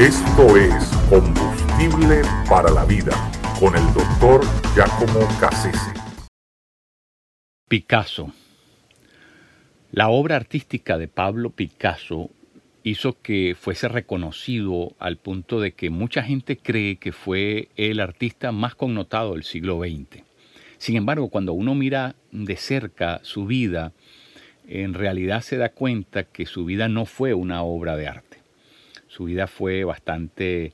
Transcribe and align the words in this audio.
Esto 0.00 0.56
es 0.56 0.86
Combustible 1.10 2.22
para 2.48 2.70
la 2.70 2.86
Vida 2.86 3.12
con 3.60 3.76
el 3.76 3.84
doctor 3.92 4.40
Giacomo 4.74 5.28
Cassese. 5.38 5.92
Picasso. 7.68 8.32
La 9.92 10.08
obra 10.08 10.36
artística 10.36 10.96
de 10.96 11.06
Pablo 11.06 11.50
Picasso 11.50 12.30
hizo 12.82 13.20
que 13.20 13.54
fuese 13.60 13.88
reconocido 13.88 14.94
al 14.98 15.18
punto 15.18 15.60
de 15.60 15.72
que 15.72 15.90
mucha 15.90 16.22
gente 16.22 16.56
cree 16.56 16.96
que 16.96 17.12
fue 17.12 17.68
el 17.76 18.00
artista 18.00 18.52
más 18.52 18.74
connotado 18.74 19.34
del 19.34 19.44
siglo 19.44 19.80
XX. 19.80 20.24
Sin 20.78 20.96
embargo, 20.96 21.28
cuando 21.28 21.52
uno 21.52 21.74
mira 21.74 22.14
de 22.32 22.56
cerca 22.56 23.20
su 23.22 23.44
vida, 23.44 23.92
en 24.66 24.94
realidad 24.94 25.42
se 25.42 25.58
da 25.58 25.68
cuenta 25.68 26.24
que 26.24 26.46
su 26.46 26.64
vida 26.64 26.88
no 26.88 27.04
fue 27.04 27.34
una 27.34 27.62
obra 27.64 27.96
de 27.96 28.08
arte. 28.08 28.29
Su 29.10 29.24
vida 29.24 29.48
fue 29.48 29.82
bastante 29.82 30.66
eh, 30.66 30.72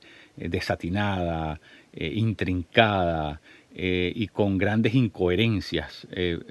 desatinada, 0.49 1.59
eh, 1.91 2.11
intrincada 2.13 3.41
eh, 3.73 4.13
y 4.15 4.27
con 4.27 4.59
grandes 4.59 4.93
incoherencias, 4.93 6.07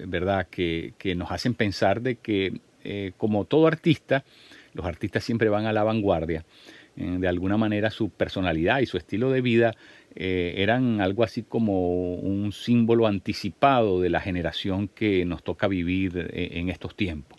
¿verdad? 0.06 0.48
Que, 0.50 0.94
que, 0.98 1.14
nos 1.14 1.30
hacen 1.30 1.54
pensar 1.54 2.02
de 2.02 2.16
que, 2.16 2.60
como 3.16 3.44
todo 3.44 3.68
artista, 3.68 4.24
los 4.74 4.84
artistas 4.84 5.22
siempre 5.22 5.48
van 5.48 5.66
a 5.66 5.72
la 5.72 5.84
vanguardia. 5.84 6.44
de 6.96 7.28
alguna 7.28 7.56
manera 7.56 7.90
su 7.90 8.10
personalidad 8.10 8.80
y 8.80 8.86
su 8.86 8.96
estilo 8.96 9.30
de 9.30 9.40
vida 9.40 9.74
eran 10.14 11.00
algo 11.00 11.24
así 11.24 11.42
como 11.42 12.14
un 12.14 12.52
símbolo 12.52 13.06
anticipado 13.06 14.00
de 14.00 14.10
la 14.10 14.20
generación 14.20 14.88
que 14.88 15.24
nos 15.24 15.42
toca 15.42 15.66
vivir 15.68 16.30
en 16.32 16.68
estos 16.68 16.94
tiempos. 16.94 17.35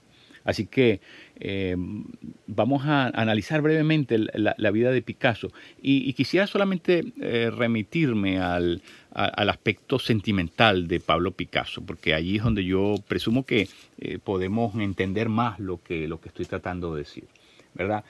Así 0.48 0.66
que 0.66 1.02
eh, 1.42 1.76
vamos 2.48 2.86
a 2.86 3.08
analizar 3.08 3.62
brevemente 3.62 4.18
la, 4.18 4.72
vida 4.72 4.92
de 4.92 5.02
Picasso 5.02 5.52
y, 5.82 6.14
quisiera 6.14 6.48
solamente 6.48 7.04
eh, 7.20 7.52
remitirme 7.54 8.40
al, 8.40 8.82
aspecto 9.12 10.00
sentimental 10.00 10.88
de 10.88 11.02
Pablo 11.02 11.32
Picasso, 11.32 11.82
porque 11.86 12.14
allí 12.14 12.38
es 12.38 12.44
donde 12.44 12.64
yo 12.64 12.96
presumo 13.10 13.46
que 13.46 13.68
eh, 14.00 14.20
podemos 14.24 14.74
entender 14.76 15.28
más 15.28 15.60
lo 15.60 15.84
que, 15.84 16.08
lo 16.08 16.22
que 16.22 16.30
estoy 16.30 16.46
tratando 16.46 16.96
de 16.96 17.02
decir. 17.02 17.26
¿verdad? 17.74 18.04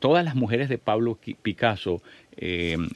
todas 0.00 0.24
las 0.24 0.34
mujeres 0.34 0.68
de 0.68 0.78
Pablo 0.78 1.16
Picasso 1.42 2.02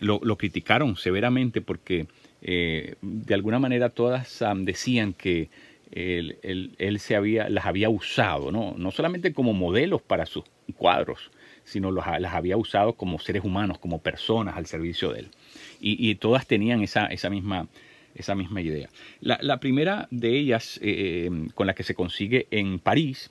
lo, 0.01 0.37
criticaron 0.37 0.97
severamente 0.97 1.61
porque 1.61 2.07
de 2.41 3.35
alguna 3.35 3.61
manera 3.61 3.91
todas 3.91 4.43
decían 4.65 5.13
que 5.13 5.51
él, 5.93 6.99
se 6.99 7.17
había, 7.17 7.49
las 7.49 7.67
había 7.67 7.89
usado, 7.89 8.51
¿no? 8.51 8.75
no 8.77 8.91
solamente 8.91 9.33
como 9.33 9.53
modelos 9.53 10.03
para 10.03 10.27
sus 10.27 10.45
cuadros, 10.77 11.31
sino 11.65 11.91
las 11.91 12.35
había 12.35 12.57
usado 12.57 12.95
como 12.95 13.19
seres 13.19 13.45
humanos, 13.45 13.79
como 13.79 14.01
personas 14.01 14.57
al 14.57 14.67
servicio 14.67 15.13
de 15.13 15.21
él. 15.21 15.29
Y, 15.81 16.15
todas 16.17 16.47
tenían 16.47 16.83
esa, 16.83 17.07
esa, 17.07 17.29
misma, 17.29 17.69
esa 18.15 18.35
misma 18.35 18.61
idea. 18.61 18.89
La, 19.21 19.61
primera 19.61 20.09
de 20.11 20.37
ellas, 20.39 20.79
eh, 20.83 21.31
con 21.55 21.67
la 21.67 21.75
que 21.75 21.83
se 21.83 21.95
consigue 21.95 22.47
en 22.51 22.79
París, 22.79 23.31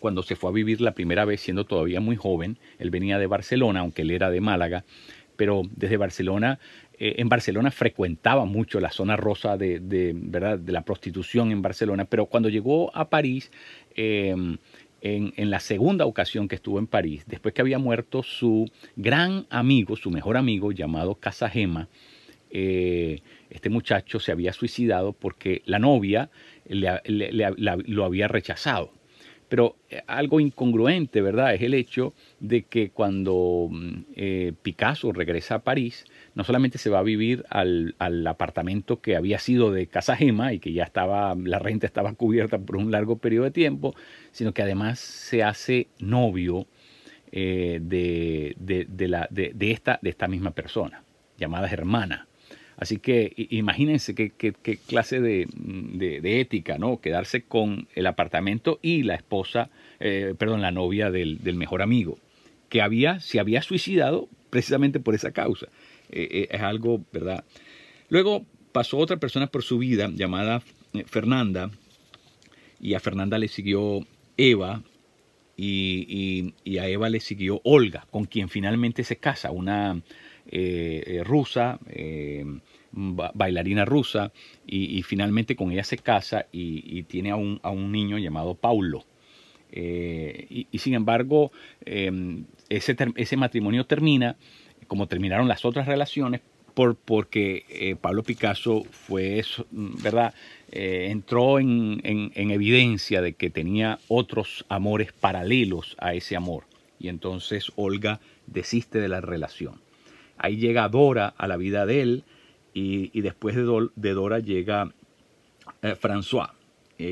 cuando 0.00 0.22
se 0.22 0.36
fue 0.36 0.50
a 0.50 0.52
vivir 0.52 0.82
la 0.82 0.92
primera 0.92 1.24
vez 1.24 1.40
siendo 1.40 1.64
todavía 1.64 2.00
muy 2.00 2.16
joven, 2.16 2.58
él 2.78 2.90
venía 2.90 3.18
de 3.18 3.26
Barcelona, 3.26 3.80
aunque 3.80 4.02
él 4.02 4.10
era 4.10 4.30
de 4.30 4.42
Málaga, 4.42 4.84
pero 5.36 5.62
desde 5.74 5.96
Barcelona 5.96 6.58
eh, 6.98 7.16
en 7.18 7.28
Barcelona 7.28 7.70
frecuentaba 7.70 8.44
mucho 8.44 8.78
la 8.78 8.90
zona 8.90 9.16
rosa 9.16 9.56
de, 9.56 9.80
¿verdad? 10.14 10.58
de 10.58 10.72
la 10.72 10.82
prostitución 10.82 11.50
en 11.50 11.60
Barcelona, 11.60 12.04
pero 12.04 12.26
cuando 12.26 12.48
llegó 12.48 12.94
a 12.96 13.10
París, 13.10 13.50
em, 13.96 14.58
en, 15.00 15.50
la 15.50 15.60
segunda 15.60 16.06
ocasión 16.06 16.48
que 16.48 16.54
estuvo 16.54 16.78
en 16.78 16.86
París, 16.86 17.24
después 17.26 17.52
que 17.52 17.60
había 17.60 17.78
muerto 17.78 18.22
su 18.22 18.70
gran 18.96 19.46
amigo, 19.50 19.96
su 19.96 20.10
mejor 20.10 20.36
amigo 20.36 20.72
llamado 20.72 21.16
Casagema, 21.16 21.88
eh, 22.50 23.20
este 23.50 23.68
muchacho 23.68 24.20
se 24.20 24.32
había 24.32 24.52
suicidado 24.52 25.12
porque 25.12 25.62
la 25.66 25.78
novia 25.78 26.30
lo 26.66 28.04
había 28.04 28.28
rechazado. 28.28 28.92
Pero 29.54 29.76
eh, 29.88 30.02
algo 30.08 30.40
incongruente, 30.40 31.22
¿verdad? 31.22 31.54
Es 31.54 31.62
el 31.62 31.74
hecho 31.74 32.12
de 32.40 32.64
que 32.64 32.90
cuando 32.90 33.68
mm, 33.70 34.02
Picasso 34.62 35.12
regresa 35.12 35.54
a 35.54 35.58
París, 35.60 36.06
no 36.34 36.42
solamente 36.42 36.76
se 36.76 36.90
va 36.90 36.98
a 36.98 37.04
vivir 37.04 37.44
al, 37.50 37.94
apartamento 38.26 39.00
que 39.00 39.14
había 39.14 39.38
sido 39.38 39.70
de 39.70 39.86
Casa 39.86 40.16
Gema 40.16 40.52
y 40.54 40.58
que 40.58 40.72
ya 40.72 40.82
estaba, 40.82 41.36
la 41.36 41.60
renta 41.60 41.86
estaba 41.86 42.14
cubierta 42.14 42.58
por 42.58 42.78
un 42.78 42.90
largo 42.90 43.18
periodo 43.18 43.44
de 43.44 43.52
tiempo, 43.52 43.94
sino 44.32 44.52
que 44.52 44.62
además 44.62 44.98
se 44.98 45.44
hace 45.44 45.86
novio 46.00 46.66
eh, 47.30 47.78
de, 47.80 48.56
de, 48.58 49.70
esta, 49.70 50.00
de 50.02 50.10
esta 50.10 50.26
misma 50.26 50.50
persona, 50.50 51.04
llamada 51.38 51.68
Germana. 51.68 52.26
Así 52.84 52.98
que 52.98 53.32
imagínense 53.48 54.14
qué, 54.14 54.52
clase 54.86 55.18
de, 55.18 56.20
ética, 56.22 56.76
¿no? 56.76 57.00
Quedarse 57.00 57.40
con 57.40 57.88
el 57.94 58.06
apartamento 58.06 58.78
y 58.82 59.04
la 59.04 59.14
esposa, 59.14 59.70
eh, 60.00 60.34
perdón, 60.36 60.60
la 60.60 60.70
novia 60.70 61.10
del, 61.10 61.40
mejor 61.54 61.80
amigo, 61.80 62.18
que 62.68 62.82
había, 62.82 63.20
se 63.20 63.40
había 63.40 63.62
suicidado 63.62 64.28
precisamente 64.50 65.00
por 65.00 65.14
esa 65.14 65.32
causa. 65.32 65.68
Eh, 66.10 66.28
eh, 66.30 66.48
es 66.50 66.60
algo, 66.60 67.02
¿verdad? 67.10 67.44
Luego 68.10 68.44
pasó 68.72 68.98
otra 68.98 69.16
persona 69.16 69.46
por 69.46 69.62
su 69.62 69.78
vida 69.78 70.10
llamada 70.14 70.60
Fernanda 71.06 71.70
y 72.82 72.92
a 72.92 73.00
Fernanda 73.00 73.38
le 73.38 73.48
siguió 73.48 74.06
Eva 74.36 74.82
y, 75.56 76.52
a 76.78 76.86
Eva 76.86 77.08
le 77.08 77.20
siguió 77.20 77.62
Olga, 77.64 78.06
con 78.10 78.26
quien 78.26 78.50
finalmente 78.50 79.04
se 79.04 79.16
casa, 79.16 79.52
una 79.52 80.02
rusa, 81.24 81.78
bailarina 82.94 83.84
rusa, 83.84 84.32
y, 84.66 85.02
finalmente 85.02 85.56
con 85.56 85.72
ella 85.72 85.84
se 85.84 85.98
casa 85.98 86.46
y, 86.52 87.02
tiene 87.04 87.30
a 87.30 87.36
un, 87.36 87.60
a 87.62 87.70
un, 87.70 87.92
niño 87.92 88.18
llamado 88.18 88.54
Paulo. 88.54 89.04
y, 89.72 90.78
sin 90.78 90.94
embargo, 90.94 91.52
ese, 91.84 92.96
ese 93.16 93.36
matrimonio 93.36 93.86
termina 93.86 94.36
como 94.86 95.06
terminaron 95.06 95.48
las 95.48 95.64
otras 95.64 95.86
relaciones, 95.86 96.40
por, 96.74 96.96
porque 96.96 97.64
eh, 97.68 97.96
Pablo 97.96 98.22
Picasso 98.22 98.84
fue, 98.90 99.42
¿verdad? 99.70 100.34
Eh, 100.72 101.08
entró 101.10 101.60
en, 101.60 102.00
evidencia 102.04 103.22
de 103.22 103.34
que 103.34 103.50
tenía 103.50 103.98
otros 104.08 104.64
amores 104.68 105.12
paralelos 105.12 105.96
a 105.98 106.14
ese 106.14 106.36
amor. 106.36 106.64
Y 106.98 107.08
entonces 107.08 107.70
Olga 107.76 108.20
desiste 108.46 108.98
de 108.98 109.08
la 109.08 109.20
relación. 109.20 109.80
Ahí 110.36 110.56
llega 110.56 110.88
Dora 110.88 111.28
a 111.36 111.46
la 111.46 111.56
vida 111.56 111.86
de 111.86 112.02
él 112.02 112.24
y, 112.74 113.20
después 113.20 113.54
de, 113.54 113.88
de, 113.94 114.12
Dora 114.12 114.40
llega 114.40 114.92
eh, 115.80 115.94
François, 115.94 116.50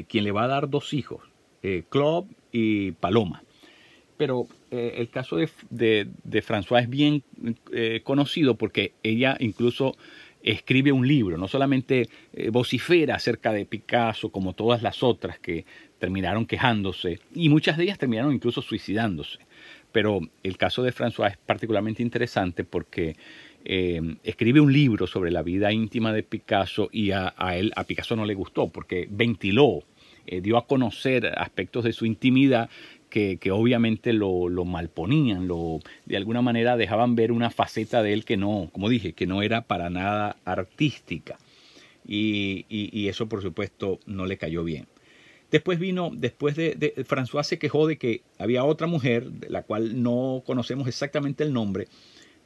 quien 0.09 0.25
le 0.25 0.33
va 0.33 0.45
a 0.45 0.49
dar 0.49 0.69
dos 0.69 0.93
hijos, 0.93 1.23
Claude 1.89 2.29
y 2.51 2.93
Paloma 2.93 3.43
pero 4.23 4.47
eh, 4.71 4.95
el 4.99 5.09
caso 5.09 5.37
de, 5.37 5.49
de, 6.23 6.43
François 6.45 6.81
es 6.81 6.89
bien 6.89 7.25
eh, 7.73 8.03
conocido 8.05 8.55
porque 8.55 8.93
ella 9.03 9.37
incluso 9.41 9.97
escribe 10.45 10.93
un 10.93 11.09
libro, 11.09 11.37
no 11.39 11.49
solamente 11.49 12.09
eh, 12.33 12.51
vocifera 12.51 13.17
acerca 13.17 13.53
de 13.53 13.67
Picasso 13.67 14.31
como 14.31 14.53
todas 14.53 14.81
las 14.81 15.03
otras 15.03 15.41
que 15.41 15.65
terminaron 15.99 16.47
quejándose 16.47 17.19
y 17.35 17.49
muchas 17.49 17.77
de 17.77 17.83
ellas 17.83 17.99
terminaron 17.99 18.33
incluso 18.33 18.63
suicidándose. 18.63 19.41
Pero 19.91 20.21
el 20.45 20.57
caso 20.57 20.85
de 20.85 20.93
François 20.93 21.33
es 21.33 21.37
particularmente 21.39 22.03
interesante 22.05 22.63
porque 22.63 23.17
escribe 23.65 24.61
un 24.61 24.73
libro 24.73 25.07
sobre 25.07 25.31
la 25.31 25.43
vida 25.43 25.73
íntima 25.73 26.13
de 26.13 26.23
Picasso 26.23 26.89
y 26.93 27.13
a, 27.13 27.33
él, 27.55 27.73
a 27.77 27.85
Picasso 27.85 28.17
no 28.17 28.25
le 28.25 28.35
gustó 28.35 28.69
porque 28.69 29.07
ventiló 29.11 29.85
dio 30.27 30.57
a 30.57 30.67
conocer 30.67 31.27
aspectos 31.37 31.85
de 31.85 31.93
su 31.93 32.07
intimidad 32.07 32.71
que, 33.13 33.51
obviamente 33.51 34.13
lo, 34.15 34.49
malponían, 34.65 35.47
lo, 35.47 35.81
de 36.07 36.17
alguna 36.17 36.41
manera 36.41 36.79
dejaban 36.79 37.15
ver 37.15 37.31
una 37.31 37.51
faceta 37.51 38.03
de 38.03 38.15
él 38.15 38.25
que 38.25 38.39
no, 38.39 38.71
como 38.73 38.89
dije, 38.89 39.13
que 39.13 39.27
no 39.27 39.43
era 39.43 39.63
para 39.63 39.91
nada 39.91 40.37
artística. 40.45 41.39
Y, 42.07 43.07
eso 43.07 43.29
por 43.29 43.43
supuesto 43.43 44.01
no 44.07 44.25
le 44.25 44.39
cayó 44.39 44.65
bien. 44.65 44.87
Después 45.51 45.79
vino, 45.79 46.11
después 46.15 46.57
de, 46.57 46.75
de, 46.75 46.95
François 47.05 47.43
se 47.43 47.59
quejó 47.59 47.87
de 47.87 47.99
que 47.99 48.23
había 48.39 48.65
otra 48.65 48.87
mujer, 48.87 49.31
de 49.31 49.51
la 49.51 49.63
cual 49.63 50.03
no 50.03 50.43
conocemos 50.47 50.89
exactamente 50.89 51.45
el 51.45 51.53
nombre, 51.53 51.89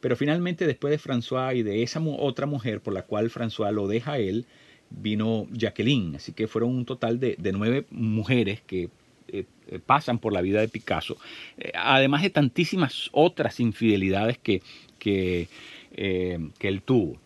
pero 0.07 0.15
finalmente 0.15 0.69
después 0.69 0.93
de 0.93 1.01
François 1.01 1.57
y 1.57 1.65
de 1.65 1.83
esa 1.83 2.01
otra 2.01 2.47
mujer 2.47 2.81
por 2.81 2.95
la 2.95 3.03
cual 3.03 3.29
François 3.29 3.73
lo 3.73 3.89
deja 3.89 4.13
a 4.13 4.19
él, 4.19 4.47
vino 4.89 5.49
Jacqueline. 5.51 6.15
Así 6.15 6.31
que 6.31 6.47
fueron 6.47 6.77
un 6.77 6.85
total 6.85 7.19
de, 7.19 7.37
nueve 7.53 7.87
mujeres 7.91 8.61
que 8.61 8.89
eh, 9.27 9.47
eh, 9.67 9.81
pasan 9.85 10.21
por 10.21 10.33
la 10.33 10.43
vida 10.43 10.61
de 10.61 10.69
Picasso, 10.69 11.17
eh, 11.59 11.73
además 11.75 12.23
de 12.23 12.31
tantísimas 12.31 13.11
otras 13.11 13.59
infidelidades 13.59 14.39
que, 14.39 14.63
que, 15.01 15.49
él 15.97 16.83
tuvo. 16.85 17.19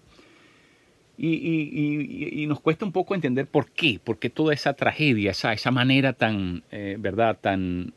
Y, 1.18 2.46
nos 2.48 2.60
cuesta 2.60 2.86
un 2.86 2.92
poco 2.92 3.14
entender 3.14 3.46
por 3.46 3.70
qué, 3.70 4.00
por 4.02 4.18
qué 4.18 4.30
toda 4.30 4.54
esa 4.54 4.72
tragedia, 4.72 5.32
esa, 5.32 5.52
esa 5.52 5.70
manera 5.70 6.14
tan, 6.14 6.62
¿verdad?, 6.70 7.36
tan 7.42 7.92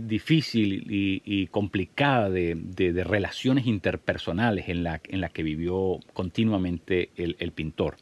difícil 0.00 0.86
y, 0.88 1.46
complicada 1.48 2.30
de, 2.30 3.04
relaciones 3.04 3.66
interpersonales 3.66 4.68
en 4.68 4.82
la, 4.82 5.00
en 5.08 5.20
la 5.20 5.28
que 5.28 5.42
vivió 5.42 6.00
continuamente 6.12 7.10
el 7.16 7.52
pintor. 7.52 7.96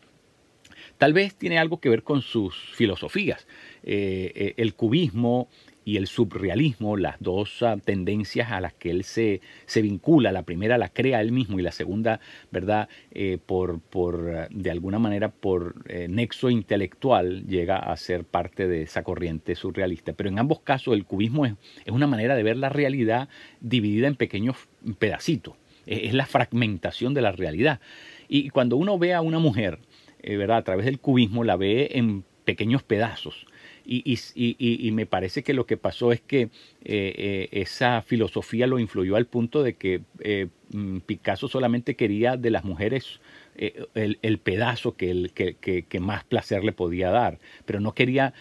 Tal 0.99 1.13
vez 1.13 1.35
tiene 1.35 1.59
algo 1.59 1.81
que 1.81 1.89
ver 1.89 2.03
con 2.03 2.23
sus 2.23 2.55
filosofías. 2.75 3.47
Eh, 3.83 4.33
eh, 4.35 4.55
el 4.57 4.75
cubismo 4.75 5.49
y 5.85 5.97
el 5.97 6.07
subrealismo, 6.07 6.97
las 6.97 7.17
dos 7.21 7.63
ah, 7.63 7.77
tendencias 7.83 8.51
a 8.51 8.61
las 8.61 8.75
que 8.75 8.91
él 8.91 9.05
se, 9.05 9.41
se, 9.67 9.83
vincula. 9.83 10.33
La 10.33 10.43
primera 10.43 10.79
la 10.79 10.89
crea 10.89 11.21
él 11.21 11.33
mismo 11.33 11.59
y 11.59 11.63
la 11.63 11.73
segunda, 11.73 12.21
¿verdad? 12.51 12.89
Eh, 13.13 13.39
por, 13.45 13.81
por, 13.81 14.49
de 14.49 14.71
alguna 14.71 14.99
manera, 14.99 15.31
por 15.31 15.75
nexo 16.09 16.51
intelectual, 16.51 17.47
llega 17.47 17.77
a 17.77 17.97
ser 17.97 18.25
parte 18.25 18.67
de 18.67 18.83
esa 18.83 19.03
corriente 19.03 19.55
surrealista. 19.55 20.13
Pero 20.15 20.31
en 20.31 20.39
ambos 20.39 20.61
casos, 20.61 20.95
el 20.95 21.05
cubismo 21.05 21.47
es, 21.47 21.55
una 21.91 22.07
manera 22.07 22.35
de 22.35 22.43
ver 22.43 22.57
la 22.57 22.69
realidad 22.69 23.29
dividida 23.61 24.09
en 24.09 24.17
pequeños 24.17 24.57
pedacitos. 24.99 25.55
Es 25.87 26.15
la 26.15 26.27
fragmentación 26.27 27.13
de 27.13 27.21
la 27.21 27.33
realidad. 27.33 27.81
Y 28.29 28.49
cuando 28.51 28.77
uno 28.77 28.99
ve 28.99 29.13
a 29.13 29.21
una 29.21 29.39
mujer, 29.39 29.79
¿verdad? 30.23 30.59
A 30.59 30.65
través 30.65 30.87
del 30.87 30.99
cubismo, 30.99 31.45
la 31.45 31.57
ve 31.57 31.91
en 31.93 32.25
pequeños 32.45 32.83
pedazos 32.83 33.47
y, 33.87 34.91
me 34.93 35.07
parece 35.07 35.43
que 35.43 35.53
lo 35.53 35.67
que 35.67 35.77
pasó 35.77 36.13
es 36.13 36.21
que 36.21 36.43
eh, 36.43 36.49
eh, 36.85 37.49
esa 37.53 38.01
filosofía 38.03 38.67
lo 38.67 38.79
influyó 38.79 39.17
al 39.17 39.27
punto 39.27 39.63
de 39.63 39.75
que 39.75 40.03
eh, 40.21 40.49
mm, 40.73 40.99
Picasso 41.01 41.49
solamente 41.49 41.95
quería 41.95 42.37
de 42.37 42.51
las 42.51 42.65
mujeres 42.65 43.21
el, 43.57 44.39
pedazo 44.39 44.97
que, 44.97 45.87
más 46.01 46.25
placer 46.25 46.65
le 46.65 46.73
podía 46.73 47.11
dar, 47.11 47.39
pero 47.65 47.79
no 47.79 47.95
quería, 47.95 48.35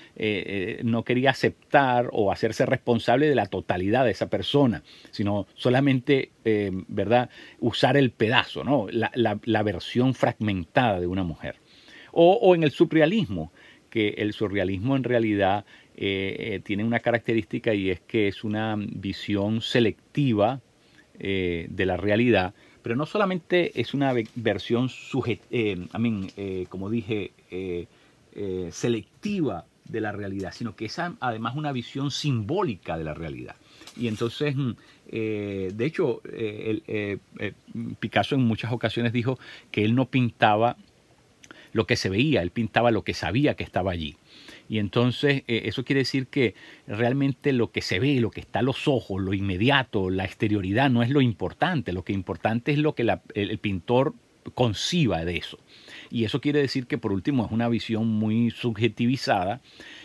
no 0.81 1.03
quería 1.03 1.29
aceptar 1.29 2.09
o 2.11 2.31
hacerse 2.31 2.65
responsable 2.65 3.27
de 3.27 3.35
la 3.35 3.45
totalidad 3.45 4.05
de 4.05 4.11
esa 4.11 4.31
persona, 4.31 4.81
sino 5.11 5.45
solamente 5.53 6.31
¿verdad? 6.87 7.29
usar 7.59 7.95
el 7.95 8.09
pedazo, 8.09 8.63
¿no? 8.63 8.87
la, 8.89 9.63
versión 9.63 10.15
fragmentada 10.15 10.99
de 10.99 11.05
una 11.05 11.23
mujer. 11.23 11.57
O, 12.11 12.33
o 12.41 12.55
en 12.55 12.63
el 12.63 12.71
surrealismo, 12.71 13.51
que 13.93 14.15
el 14.17 14.33
surrealismo 14.33 14.95
en 14.95 15.03
realidad 15.03 15.65
eh, 15.95 16.35
eh, 16.39 16.61
tiene 16.63 16.83
una 16.83 16.99
característica 16.99 17.75
y 17.75 17.91
es 17.91 17.99
que 17.99 18.27
es 18.27 18.43
una 18.43 18.75
visión 18.75 19.61
selectiva 19.61 20.61
eh, 21.19 21.67
de 21.69 21.85
la 21.85 21.95
realidad, 21.95 22.55
pero 22.81 22.95
no 22.95 23.05
solamente 23.05 23.79
es 23.79 23.93
una 23.93 24.11
versión 24.33 24.89
como 26.69 26.89
dije, 26.89 27.33
selectiva 28.71 29.65
de 29.87 30.01
la 30.01 30.11
realidad, 30.11 30.53
sino 30.55 30.75
que 30.75 30.85
es 30.85 30.97
además 30.97 31.55
una 31.55 31.71
visión 31.71 32.09
simbólica 32.09 32.97
de 32.97 33.03
la 33.03 33.13
realidad. 33.13 33.55
Y 33.95 34.07
entonces, 34.07 34.55
mm, 34.55 34.71
de 35.11 35.85
hecho, 35.85 36.23
Picasso 37.99 38.33
en 38.33 38.41
muchas 38.41 38.71
ocasiones 38.71 39.13
dijo 39.13 39.37
que 39.69 39.85
él 39.85 39.93
no 39.93 40.05
pintaba 40.05 40.77
lo 41.73 41.85
que 41.85 41.97
se 41.97 42.09
veía, 42.09 42.41
él 42.41 42.51
pintaba 42.51 42.91
lo 42.91 43.03
que 43.03 43.13
sabía 43.13 43.55
que 43.55 43.63
estaba 43.63 43.91
allí. 43.91 44.15
Y 44.69 44.79
entonces 44.79 45.43
eh, 45.47 45.63
eso 45.65 45.83
quiere 45.83 45.99
decir 45.99 46.27
que 46.27 46.55
realmente 46.87 47.51
lo 47.51 47.71
que 47.71 47.81
se 47.81 47.99
ve, 47.99 48.19
lo 48.21 48.31
que 48.31 48.39
está 48.39 48.59
a 48.59 48.63
los 48.63 48.87
ojos, 48.87 49.21
lo 49.21 49.33
inmediato, 49.33 50.09
la 50.09 50.23
exterioridad 50.23 50.89
no 50.89 51.03
es 51.03 51.09
lo 51.09 51.21
importante, 51.21 51.91
lo 51.91 52.03
que 52.03 52.13
importante 52.13 52.71
es 52.71 52.77
lo 52.77 52.95
que 52.95 53.05
el, 53.33 53.57
pintor 53.57 54.13
conciba 54.53 55.25
de 55.25 55.37
eso. 55.37 55.59
Y 56.09 56.25
eso 56.25 56.41
quiere 56.41 56.59
decir 56.59 56.85
que 56.85 56.97
por 56.97 57.11
último 57.11 57.45
es 57.45 57.51
una 57.51 57.69
visión 57.69 58.07
muy 58.07 58.51
subjetivizada 58.51 59.61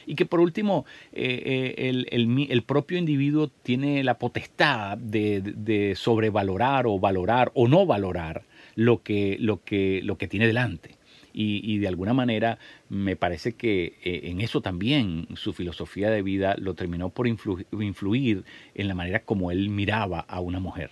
y 0.06 0.14
que 0.14 0.26
por 0.26 0.40
último 0.40 0.86
eh, 1.12 1.74
eh, 1.76 2.04
el, 2.10 2.62
propio 2.62 2.98
individuo 2.98 3.48
tiene 3.48 4.02
la 4.04 4.18
potestad 4.18 4.96
de, 4.96 5.40
de, 5.40 5.94
sobrevalorar 5.96 6.86
o 6.86 6.98
valorar 6.98 7.52
o 7.54 7.68
no 7.68 7.84
valorar 7.84 8.44
lo 8.74 9.02
que, 9.02 9.36
lo 9.40 9.62
que, 9.64 10.00
lo 10.04 10.18
que 10.18 10.28
tiene 10.28 10.46
delante. 10.46 10.97
Y, 11.40 11.78
de 11.78 11.86
alguna 11.86 12.14
manera 12.14 12.58
me 12.88 13.14
parece 13.14 13.52
que 13.52 13.94
eh, 14.02 14.22
en 14.24 14.40
eso 14.40 14.60
también 14.60 15.28
su 15.36 15.52
filosofía 15.52 16.10
de 16.10 16.20
vida 16.22 16.56
lo 16.58 16.74
terminó 16.74 17.10
por 17.10 17.28
influir 17.28 18.44
en 18.74 18.88
la 18.88 18.94
manera 18.94 19.20
como 19.20 19.52
él 19.52 19.68
miraba 19.68 20.18
a 20.18 20.40
una 20.40 20.58
mujer. 20.58 20.90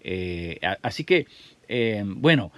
Eh, 0.00 0.60
así 0.82 1.02
que, 1.02 1.26
eh, 1.66 2.04
bueno, 2.06 2.52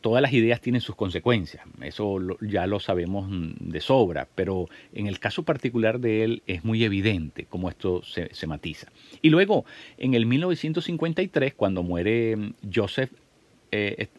todas 0.00 0.22
las 0.22 0.32
ideas 0.32 0.62
tienen 0.62 0.80
sus 0.80 0.96
consecuencias, 0.96 1.62
eso 1.82 2.18
ya 2.40 2.66
lo 2.66 2.80
sabemos 2.80 3.28
de 3.30 3.80
sobra, 3.82 4.26
pero 4.34 4.68
en 4.94 5.06
el 5.06 5.18
caso 5.20 5.42
particular 5.42 6.00
de 6.00 6.24
él 6.24 6.42
es 6.46 6.64
muy 6.64 6.84
evidente 6.84 7.44
cómo 7.50 7.68
esto 7.68 8.02
se, 8.02 8.34
se 8.34 8.46
matiza. 8.46 8.90
Y 9.20 9.28
luego, 9.28 9.66
en 9.98 10.14
el 10.14 10.24
1953, 10.24 11.52
cuando 11.52 11.82
muere 11.82 12.54
Joseph 12.74 13.12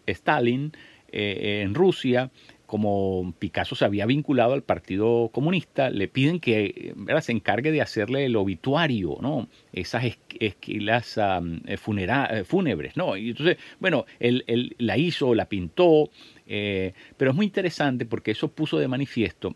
Stalin, 0.05 0.71
eh, 1.13 1.61
en 1.61 1.75
Rusia, 1.75 2.31
como 2.65 3.33
Picasso 3.37 3.75
se 3.75 3.85
había 3.85 4.07
vinculado 4.07 4.53
al 4.53 4.63
Partido 4.63 5.29
Comunista, 5.31 5.91
le 5.91 6.07
piden 6.07 6.39
que 6.39 6.95
se 7.21 7.31
encargue 7.31 7.71
de 7.71 7.81
hacerle 7.81 8.25
el 8.25 8.35
obituario, 8.35 9.17
¿no? 9.21 9.47
Esas 9.71 10.05
esquilas 10.39 11.17
eh, 11.17 11.67
eh, 11.67 12.43
fúnebres, 12.45 12.97
¿no? 12.97 13.15
Y 13.15 13.29
entonces, 13.29 13.57
bueno, 13.79 14.05
él, 14.19 14.75
la 14.79 14.97
hizo, 14.97 15.35
la 15.35 15.45
pintó, 15.45 16.09
pero 16.45 17.31
es 17.31 17.35
muy 17.35 17.45
interesante 17.45 18.05
porque 18.05 18.31
eso 18.31 18.47
puso 18.47 18.79
de 18.79 18.87
manifiesto 18.87 19.55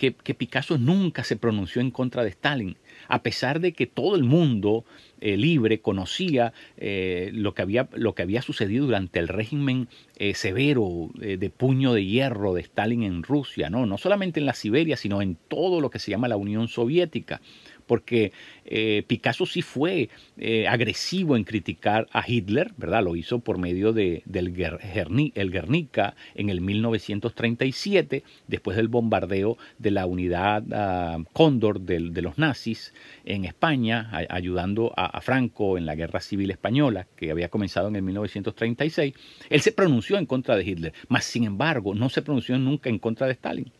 que, 0.00 0.34
Picasso 0.34 0.78
nunca 0.78 1.24
se 1.24 1.36
pronunció 1.36 1.82
en 1.82 1.90
contra 1.90 2.24
de 2.24 2.30
Stalin, 2.30 2.78
a 3.08 3.22
pesar 3.22 3.60
de 3.60 3.72
que 3.72 3.86
todo 3.86 4.16
el 4.16 4.24
mundo 4.24 4.86
eh, 5.20 5.36
libre 5.36 5.80
conocía 5.80 6.54
eh, 6.78 7.30
lo, 7.34 7.52
que 7.52 7.60
había, 7.60 7.86
lo 7.92 8.14
que 8.14 8.22
había 8.22 8.40
sucedido 8.40 8.86
durante 8.86 9.18
el 9.18 9.28
régimen 9.28 9.88
eh, 10.16 10.32
severo 10.34 11.10
de 11.14 11.50
puño 11.50 11.92
de 11.92 12.06
hierro 12.06 12.54
de 12.54 12.62
Stalin 12.62 13.02
en 13.02 13.22
Rusia, 13.22 13.68
¿no? 13.68 13.84
no 13.84 13.98
solamente 13.98 14.40
en 14.40 14.46
la 14.46 14.54
Siberia, 14.54 14.96
sino 14.96 15.20
en 15.20 15.36
todo 15.48 15.82
lo 15.82 15.90
que 15.90 15.98
se 15.98 16.10
llama 16.10 16.28
la 16.28 16.38
Unión 16.38 16.68
Soviética 16.68 17.42
porque 17.90 18.30
eh, 18.66 19.02
Picasso 19.08 19.46
sí 19.46 19.62
fue 19.62 20.10
eh, 20.38 20.68
agresivo 20.68 21.36
en 21.36 21.42
criticar 21.42 22.06
a 22.12 22.22
Hitler, 22.24 22.70
¿verdad? 22.76 23.02
Lo 23.02 23.16
hizo 23.16 23.40
por 23.40 23.58
medio 23.58 23.92
de, 23.92 24.22
del 24.26 24.54
el 25.34 25.50
Guernica 25.50 26.14
en 26.36 26.50
el 26.50 26.60
1937, 26.60 28.22
después 28.46 28.76
del 28.76 28.86
bombardeo 28.86 29.58
de 29.78 29.90
la 29.90 30.06
unidad 30.06 30.62
ah, 30.72 31.18
Cóndor 31.32 31.80
de, 31.80 31.98
los 32.22 32.38
nazis 32.38 32.94
en 33.24 33.44
España, 33.44 34.08
ayudando 34.28 34.92
a, 34.96 35.20
Franco 35.20 35.76
en 35.76 35.84
la 35.84 35.96
guerra 35.96 36.20
civil 36.20 36.52
española, 36.52 37.08
que 37.16 37.32
había 37.32 37.48
comenzado 37.48 37.88
en 37.88 37.96
el 37.96 38.02
1936. 38.02 39.14
Él 39.48 39.60
se 39.62 39.72
pronunció 39.72 40.16
en 40.16 40.26
contra 40.26 40.54
de 40.54 40.62
Hitler, 40.62 40.92
mas 41.08 41.24
sin 41.24 41.42
embargo 41.42 41.92
no 41.96 42.08
se 42.08 42.22
pronunció 42.22 42.56
nunca 42.56 42.88
en 42.88 43.00
contra 43.00 43.26
de 43.26 43.32
Stalin 43.32 43.72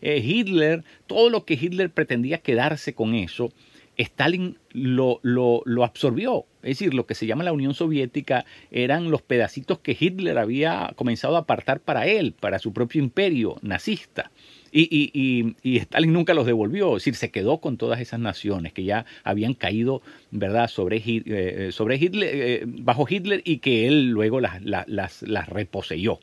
eh, 0.00 0.22
Hitler, 0.24 0.84
todo 1.06 1.30
lo 1.30 1.44
que 1.44 1.54
Hitler 1.54 1.90
pretendía 1.90 2.38
quedarse 2.38 2.94
con 2.94 3.14
eso, 3.14 3.50
Stalin 3.96 4.58
lo, 4.72 5.20
lo, 5.22 5.84
absorbió. 5.84 6.44
Es 6.62 6.78
decir, 6.78 6.94
lo 6.94 7.06
que 7.06 7.14
se 7.14 7.26
llama 7.26 7.44
la 7.44 7.52
Unión 7.52 7.74
Soviética 7.74 8.44
eran 8.70 9.10
los 9.10 9.22
pedacitos 9.22 9.78
que 9.78 9.96
Hitler 9.98 10.38
había 10.38 10.92
comenzado 10.96 11.36
a 11.36 11.40
apartar 11.40 11.80
para 11.80 12.06
él, 12.06 12.34
para 12.38 12.58
su 12.58 12.72
propio 12.72 13.02
imperio 13.02 13.56
nazista. 13.62 14.30
Y, 14.72 14.82
y, 14.90 15.56
y, 15.62 15.78
Stalin 15.78 16.12
nunca 16.12 16.34
los 16.34 16.44
devolvió, 16.44 16.96
es 16.96 17.04
decir, 17.04 17.14
se 17.14 17.30
quedó 17.30 17.58
con 17.58 17.78
todas 17.78 18.00
esas 18.00 18.20
naciones 18.20 18.74
que 18.74 18.84
ya 18.84 19.06
habían 19.24 19.54
caído 19.54 20.02
¿verdad? 20.30 20.68
Sobre, 20.68 21.02
eh, 21.06 21.70
sobre 21.72 21.96
Hitler, 21.96 22.30
eh, 22.34 22.64
bajo 22.66 23.06
Hitler 23.08 23.40
y 23.44 23.58
que 23.58 23.86
él 23.86 24.10
luego 24.10 24.40
las, 24.40 24.62
las, 24.62 25.22
las 25.22 25.48
reposeyó. 25.48 26.20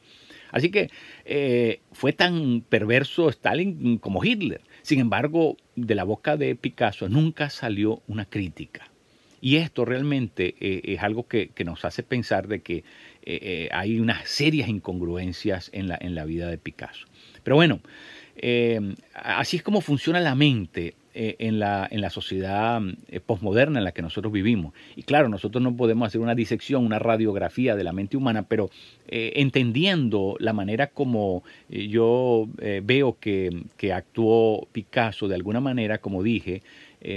Así 0.54 0.70
que 0.70 0.90
eh, 1.26 1.82
fue 1.92 2.14
tan 2.14 2.62
perverso 2.62 3.28
Stalin 3.28 3.98
como 3.98 4.24
Hitler. 4.24 4.62
Sin 4.84 5.00
embargo, 5.00 5.58
de 5.76 5.96
la 5.96 6.04
boca 6.04 6.38
de 6.38 6.56
Picasso 6.56 7.10
nunca 7.10 7.50
salió 7.50 8.02
una 8.08 8.26
crítica. 8.26 8.90
Y 9.42 9.58
esto 9.58 9.84
realmente 9.84 10.56
eh, 10.62 10.82
es 10.86 11.02
algo 11.02 11.28
que, 11.28 11.52
nos 11.66 11.84
hace 11.84 12.04
pensar 12.04 12.48
de 12.48 12.62
que 12.62 12.84
eh, 13.24 13.68
hay 13.74 14.00
unas 14.00 14.30
serias 14.30 14.70
incongruencias 14.70 15.70
en 15.74 15.88
la, 15.88 15.98
en 16.00 16.14
la 16.16 16.24
vida 16.24 16.50
de 16.50 16.60
Picasso. 16.60 17.08
Pero 17.44 17.56
bueno, 17.56 17.82
así 19.14 19.58
es 19.58 19.64
como 19.64 19.82
funciona 19.82 20.20
la 20.22 20.36
mente 20.36 20.94
eh, 21.16 21.36
en, 21.38 21.60
la, 21.60 21.88
en 21.92 22.02
la 22.02 22.10
sociedad 22.10 22.82
eh, 23.08 23.20
posmoderna 23.20 23.78
en 23.78 23.84
la 23.84 23.92
que 23.92 24.02
nosotros 24.02 24.34
vivimos. 24.34 24.74
Y 24.96 25.04
claro, 25.04 25.30
nosotros 25.30 25.62
no 25.62 25.76
podemos 25.78 26.08
hacer 26.08 26.20
una 26.20 26.34
disección, 26.34 26.86
una 26.86 26.98
radiografía 26.98 27.76
de 27.76 27.84
la 27.84 27.94
mente 27.94 28.18
humana, 28.18 28.48
pero 28.48 28.72
eh, 29.08 29.34
entendiendo 29.36 30.36
la 30.40 30.54
manera 30.54 30.88
como 30.88 31.44
yo 31.70 32.48
veo 32.84 33.20
que, 33.20 33.64
que, 33.78 33.94
actuó 33.94 34.68
Picasso, 34.72 35.28
de 35.28 35.36
alguna 35.36 35.60
manera, 35.60 36.00
como 36.00 36.24
dije, 36.24 36.64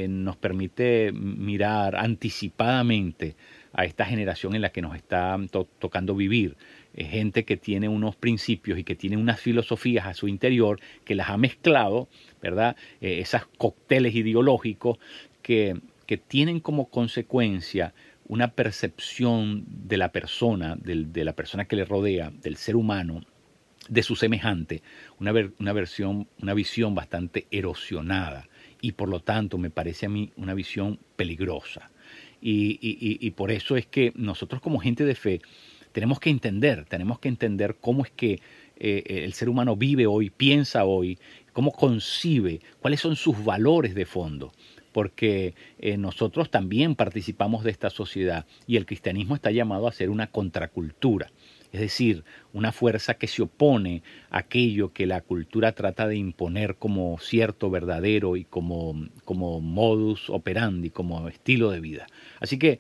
nos 0.09 0.37
permite 0.37 1.13
mirar 1.13 1.97
anticipadamente 1.97 3.35
a 3.73 3.85
esta 3.85 4.05
generación 4.05 4.55
en 4.55 4.63
la 4.63 4.71
que 4.71 4.83
nos 4.83 4.97
está 4.97 5.39
tocando 5.79 6.15
vivir. 6.15 6.57
Gente 7.05 7.45
que 7.45 7.57
tiene 7.57 7.89
unos 7.89 8.17
principios 8.17 8.79
y 8.79 8.85
que 8.85 8.95
tiene 8.95 9.17
unas 9.17 9.41
filosofías 9.41 10.07
a 10.07 10.15
su 10.15 10.29
interior 10.29 10.81
que 11.05 11.15
las 11.15 11.29
ha 11.29 11.37
mezclado, 11.37 12.09
¿verdad? 12.41 12.77
Eh, 13.01 13.21
esas 13.21 13.47
cócteles 13.59 14.15
ideológicos 14.15 14.99
que, 15.43 15.79
que 16.07 16.17
tienen 16.17 16.61
como 16.61 16.89
consecuencia 16.89 17.93
una 18.29 18.49
percepción 18.53 19.65
de 19.67 19.97
la 19.99 20.11
persona, 20.11 20.77
de 20.77 21.25
la 21.25 21.35
persona 21.35 21.67
que 21.67 21.77
le 21.77 21.85
rodea, 21.85 22.33
del 22.43 22.57
ser 22.57 22.75
humano, 22.75 23.21
de 23.89 24.03
su 24.03 24.17
semejante, 24.17 24.83
una, 25.21 25.33
una, 25.59 25.73
versión, 25.73 26.29
una 26.41 26.55
visión 26.55 26.95
bastante 26.95 27.47
erosionada 27.51 28.49
y 28.81 28.93
por 28.93 29.09
lo 29.09 29.21
tanto 29.21 29.59
me 29.59 29.71
parece 29.71 30.07
a 30.07 30.09
mí 30.09 30.33
una 30.37 30.55
visión 30.55 30.99
peligrosa. 31.17 31.91
Y, 32.41 33.31
por 33.33 33.51
eso 33.51 33.77
es 33.77 33.87
que 33.87 34.13
nosotros 34.15 34.61
como 34.61 34.79
gente 34.79 35.05
de 35.05 35.15
fe 35.15 35.41
tenemos 35.97 36.21
que 36.21 36.29
entender, 36.29 36.85
tenemos 36.85 37.21
que 37.21 37.29
entender 37.29 37.77
cómo 37.81 38.05
es 38.05 38.11
que 38.11 38.43
eh, 38.77 39.23
el 39.25 39.33
ser 39.33 39.49
humano 39.49 39.77
vive 39.77 40.07
hoy, 40.07 40.29
piensa 40.29 40.85
hoy, 40.85 41.19
cómo 41.55 41.73
concibe, 41.73 42.61
cuáles 42.81 43.01
son 43.01 43.17
sus 43.17 43.43
valores 43.43 43.95
de 43.95 44.05
fondo 44.05 44.53
porque 44.93 45.55
eh, 45.79 45.97
nosotros 45.97 46.51
también 46.51 46.97
participamos 46.97 47.65
de 47.65 47.71
esta 47.71 47.89
sociedad 47.89 48.45
y 48.67 48.77
el 48.77 48.85
cristianismo 48.85 49.35
está 49.35 49.51
llamado 49.51 49.89
a 49.89 49.93
ser 49.93 50.11
una 50.11 50.27
contracultura 50.27 51.31
es 51.73 51.81
decir, 51.81 52.25
una 52.53 52.73
fuerza 52.73 53.15
que 53.15 53.27
se 53.27 53.43
opone 53.43 54.03
a 54.31 54.39
aquello 54.39 54.93
que 54.93 55.07
la 55.07 55.23
cultura 55.23 55.73
trata 55.73 56.07
de 56.07 56.17
imponer 56.17 56.77
como 56.77 57.19
cierto, 57.19 57.71
verdadero 57.71 58.37
y 58.37 58.45
como, 58.45 59.09
como 59.25 59.61
modus 59.61 60.31
operandi, 60.31 60.91
como 60.91 61.29
estilo 61.29 61.71
de 61.71 61.81
vida. 61.81 62.07
Así 62.41 62.59
que 62.59 62.79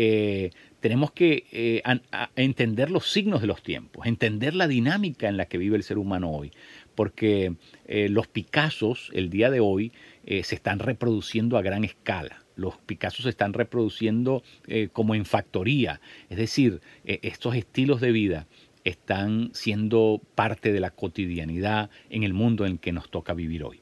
eh, 0.00 0.50
tenemos 0.80 1.12
que 1.12 1.44
eh, 1.52 1.82
entender 2.36 2.90
los 2.90 3.10
signos 3.10 3.40
de 3.40 3.46
los 3.46 3.62
tiempos, 3.62 4.06
entender 4.06 4.54
la 4.54 4.68
dinámica 4.68 5.28
en 5.28 5.36
la 5.36 5.46
que 5.46 5.58
vive 5.58 5.76
el 5.76 5.82
ser 5.82 5.98
humano 5.98 6.30
hoy, 6.30 6.52
porque 6.94 7.54
eh, 7.86 8.08
los 8.08 8.26
Picassos 8.26 9.10
el 9.12 9.30
día 9.30 9.50
de 9.50 9.60
hoy 9.60 9.92
se 10.42 10.54
están 10.54 10.78
reproduciendo 10.78 11.56
a 11.56 11.62
gran 11.62 11.84
escala 11.84 12.44
los 12.58 12.76
Picasso 12.76 13.22
se 13.22 13.30
están 13.30 13.54
reproduciendo 13.54 14.42
eh, 14.66 14.88
como 14.92 15.14
en 15.14 15.24
factoría, 15.24 16.00
es 16.28 16.36
decir, 16.36 16.82
eh, 17.04 17.20
estos 17.22 17.54
estilos 17.54 18.00
de 18.00 18.12
vida 18.12 18.46
están 18.84 19.50
siendo 19.54 20.20
parte 20.34 20.72
de 20.72 20.80
la 20.80 20.90
cotidianidad 20.90 21.88
en 22.10 22.24
el 22.24 22.34
mundo 22.34 22.66
en 22.66 22.78
que 22.78 22.92
nos 22.92 23.10
toca 23.10 23.32
vivir 23.32 23.62
hoy. 23.62 23.80